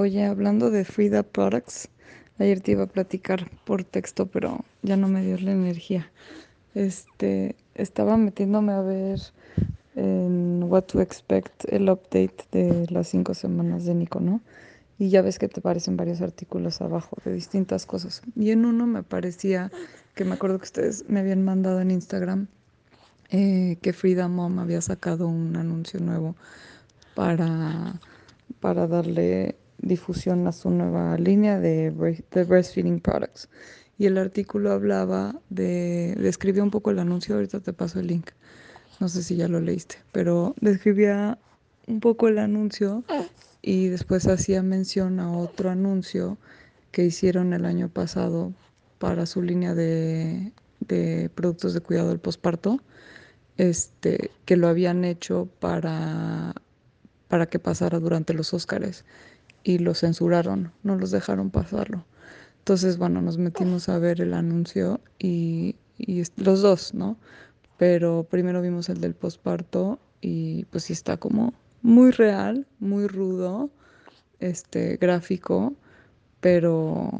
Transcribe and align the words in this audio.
Oye, 0.00 0.24
hablando 0.24 0.70
de 0.70 0.86
Frida 0.86 1.22
Products, 1.22 1.90
ayer 2.38 2.62
te 2.62 2.72
iba 2.72 2.84
a 2.84 2.86
platicar 2.86 3.50
por 3.66 3.84
texto, 3.84 4.24
pero 4.24 4.64
ya 4.80 4.96
no 4.96 5.08
me 5.08 5.22
dio 5.22 5.36
la 5.36 5.52
energía. 5.52 6.10
Este, 6.74 7.54
estaba 7.74 8.16
metiéndome 8.16 8.72
a 8.72 8.80
ver 8.80 9.20
en 9.96 10.62
What 10.62 10.84
to 10.84 11.02
Expect 11.02 11.66
el 11.70 11.90
update 11.90 12.46
de 12.50 12.86
las 12.88 13.08
cinco 13.08 13.34
semanas 13.34 13.84
de 13.84 13.94
Nico, 13.94 14.20
¿no? 14.20 14.40
Y 14.98 15.10
ya 15.10 15.20
ves 15.20 15.38
que 15.38 15.48
te 15.48 15.60
aparecen 15.60 15.98
varios 15.98 16.22
artículos 16.22 16.80
abajo 16.80 17.18
de 17.26 17.34
distintas 17.34 17.84
cosas. 17.84 18.22
Y 18.36 18.52
en 18.52 18.64
uno 18.64 18.86
me 18.86 19.02
parecía, 19.02 19.70
que 20.14 20.24
me 20.24 20.32
acuerdo 20.32 20.56
que 20.56 20.64
ustedes 20.64 21.04
me 21.08 21.20
habían 21.20 21.44
mandado 21.44 21.78
en 21.82 21.90
Instagram, 21.90 22.46
eh, 23.28 23.76
que 23.82 23.92
Frida 23.92 24.28
Mom 24.28 24.60
había 24.60 24.80
sacado 24.80 25.28
un 25.28 25.56
anuncio 25.56 26.00
nuevo 26.00 26.36
para, 27.14 28.00
para 28.60 28.86
darle 28.86 29.59
difusión 29.82 30.46
a 30.46 30.52
su 30.52 30.70
nueva 30.70 31.16
línea 31.16 31.58
de, 31.58 31.90
breastfeeding 31.90 33.00
products. 33.00 33.48
Y 33.98 34.06
el 34.06 34.18
artículo 34.18 34.72
hablaba 34.72 35.40
de, 35.50 36.16
describía 36.18 36.62
un 36.62 36.70
poco 36.70 36.90
el 36.90 36.98
anuncio, 36.98 37.34
ahorita 37.34 37.60
te 37.60 37.72
paso 37.72 38.00
el 38.00 38.06
link, 38.06 38.30
no 38.98 39.08
sé 39.08 39.22
si 39.22 39.36
ya 39.36 39.48
lo 39.48 39.60
leíste, 39.60 39.96
pero 40.12 40.54
describía 40.60 41.38
un 41.86 42.00
poco 42.00 42.28
el 42.28 42.38
anuncio 42.38 43.04
y 43.60 43.88
después 43.88 44.26
hacía 44.26 44.62
mención 44.62 45.20
a 45.20 45.30
otro 45.32 45.70
anuncio 45.70 46.38
que 46.92 47.04
hicieron 47.04 47.52
el 47.52 47.66
año 47.66 47.88
pasado 47.88 48.52
para 48.98 49.26
su 49.26 49.42
línea 49.42 49.74
de, 49.74 50.52
de 50.80 51.30
productos 51.34 51.74
de 51.74 51.80
cuidado 51.80 52.08
del 52.08 52.20
posparto, 52.20 52.80
este, 53.58 54.30
que 54.46 54.56
lo 54.56 54.68
habían 54.68 55.04
hecho 55.04 55.48
para, 55.60 56.54
para 57.28 57.46
que 57.46 57.58
pasara 57.58 57.98
durante 57.98 58.32
los 58.32 58.54
Óscares 58.54 59.04
y 59.64 59.78
lo 59.78 59.94
censuraron, 59.94 60.72
no 60.82 60.96
los 60.96 61.10
dejaron 61.10 61.50
pasarlo. 61.50 62.04
Entonces, 62.58 62.98
bueno, 62.98 63.22
nos 63.22 63.38
metimos 63.38 63.88
a 63.88 63.98
ver 63.98 64.20
el 64.20 64.34
anuncio 64.34 65.00
y, 65.18 65.76
y 65.98 66.22
los 66.36 66.62
dos, 66.62 66.94
¿no? 66.94 67.16
Pero 67.78 68.26
primero 68.30 68.60
vimos 68.62 68.88
el 68.88 69.00
del 69.00 69.14
posparto 69.14 69.98
y 70.20 70.64
pues 70.66 70.84
sí 70.84 70.92
está 70.92 71.16
como 71.16 71.54
muy 71.82 72.10
real, 72.10 72.66
muy 72.78 73.06
rudo, 73.06 73.70
este, 74.38 74.96
gráfico, 74.96 75.74
pero, 76.40 77.10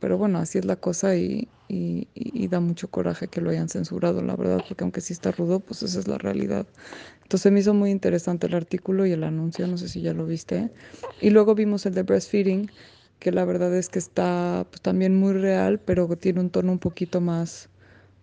pero 0.00 0.18
bueno, 0.18 0.38
así 0.38 0.58
es 0.58 0.64
la 0.64 0.76
cosa 0.76 1.14
y, 1.14 1.48
y, 1.68 2.08
y, 2.14 2.48
da 2.48 2.58
mucho 2.58 2.88
coraje 2.88 3.28
que 3.28 3.40
lo 3.40 3.50
hayan 3.50 3.68
censurado, 3.68 4.22
la 4.22 4.34
verdad, 4.34 4.64
porque 4.66 4.82
aunque 4.82 5.00
sí 5.00 5.12
está 5.12 5.30
rudo, 5.30 5.60
pues 5.60 5.82
esa 5.82 6.00
es 6.00 6.08
la 6.08 6.18
realidad. 6.18 6.66
Entonces 7.22 7.52
me 7.52 7.60
hizo 7.60 7.74
muy 7.74 7.90
interesante 7.90 8.48
el 8.48 8.54
artículo 8.54 9.06
y 9.06 9.12
el 9.12 9.22
anuncio, 9.22 9.66
no 9.68 9.78
sé 9.78 9.88
si 9.88 10.00
ya 10.00 10.14
lo 10.14 10.26
viste. 10.26 10.70
Y 11.20 11.30
luego 11.30 11.54
vimos 11.54 11.86
el 11.86 11.94
de 11.94 12.02
breastfeeding, 12.02 12.70
que 13.20 13.30
la 13.30 13.44
verdad 13.44 13.72
es 13.76 13.88
que 13.88 14.00
está 14.00 14.66
pues, 14.70 14.80
también 14.80 15.16
muy 15.16 15.34
real, 15.34 15.78
pero 15.78 16.08
tiene 16.16 16.40
un 16.40 16.50
tono 16.50 16.72
un 16.72 16.80
poquito 16.80 17.20
más, 17.20 17.68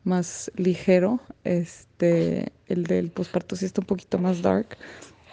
más 0.03 0.51
ligero. 0.55 1.21
Este, 1.43 2.51
el 2.67 2.83
del 2.83 3.11
posparto 3.11 3.55
sí 3.55 3.65
está 3.65 3.81
un 3.81 3.87
poquito 3.87 4.17
más 4.17 4.41
dark. 4.41 4.77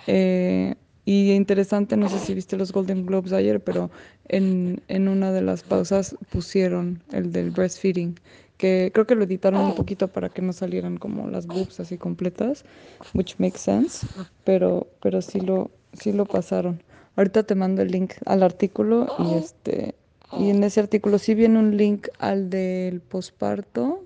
Eh, 0.06 0.76
y 1.04 1.32
interesante, 1.32 1.96
no 1.96 2.08
sé 2.08 2.18
si 2.18 2.34
viste 2.34 2.56
los 2.56 2.72
Golden 2.72 3.04
Globes 3.04 3.32
ayer, 3.32 3.60
pero 3.60 3.90
en, 4.28 4.82
en 4.88 5.08
una 5.08 5.32
de 5.32 5.42
las 5.42 5.62
pausas 5.62 6.16
pusieron 6.30 7.02
el 7.12 7.30
del 7.32 7.50
breastfeeding, 7.50 8.18
que 8.56 8.90
creo 8.94 9.06
que 9.06 9.14
lo 9.14 9.24
editaron 9.24 9.64
un 9.64 9.74
poquito 9.74 10.08
para 10.08 10.28
que 10.28 10.40
no 10.40 10.52
salieran 10.52 10.96
como 10.96 11.28
las 11.28 11.46
boobs 11.46 11.80
así 11.80 11.98
completas, 11.98 12.64
which 13.12 13.34
makes 13.38 13.58
sense, 13.58 14.06
pero, 14.44 14.86
pero 15.02 15.20
sí 15.20 15.40
lo, 15.40 15.70
sí 15.92 16.12
lo 16.12 16.24
pasaron. 16.24 16.82
Ahorita 17.16 17.42
te 17.42 17.54
mando 17.54 17.82
el 17.82 17.88
link 17.88 18.14
al 18.24 18.42
artículo 18.42 19.14
y 19.18 19.34
este 19.34 19.94
y 20.36 20.50
en 20.50 20.64
ese 20.64 20.80
artículo 20.80 21.18
sí 21.18 21.34
viene 21.34 21.58
un 21.58 21.76
link 21.76 22.08
al 22.18 22.50
del 22.50 23.00
posparto, 23.00 24.04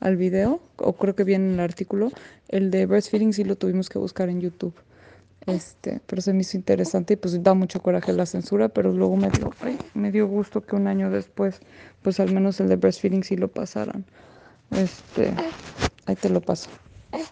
al 0.00 0.16
video, 0.16 0.60
o 0.76 0.92
creo 0.94 1.16
que 1.16 1.24
viene 1.24 1.46
en 1.46 1.54
el 1.54 1.60
artículo. 1.60 2.12
El 2.48 2.70
de 2.70 2.86
breastfeeding 2.86 3.32
sí 3.32 3.42
lo 3.42 3.56
tuvimos 3.56 3.88
que 3.88 3.98
buscar 3.98 4.28
en 4.28 4.40
YouTube. 4.40 4.74
Este, 5.46 6.00
pero 6.06 6.20
se 6.22 6.32
me 6.32 6.40
hizo 6.40 6.56
interesante 6.56 7.14
y 7.14 7.16
pues 7.16 7.40
da 7.42 7.54
mucho 7.54 7.80
coraje 7.80 8.12
la 8.12 8.26
censura, 8.26 8.68
pero 8.68 8.92
luego 8.92 9.16
me 9.16 9.30
dio, 9.30 9.50
me 9.94 10.10
dio 10.10 10.26
gusto 10.26 10.60
que 10.60 10.74
un 10.74 10.88
año 10.88 11.08
después, 11.08 11.60
pues 12.02 12.18
al 12.18 12.32
menos 12.32 12.58
el 12.60 12.68
de 12.68 12.76
breastfeeding 12.76 13.22
sí 13.22 13.36
lo 13.36 13.48
pasaran. 13.48 14.04
Este, 14.72 15.32
ahí 16.06 16.16
te 16.16 16.30
lo 16.30 16.40
paso. 16.40 16.68